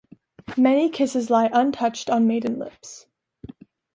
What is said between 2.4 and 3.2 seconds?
lips.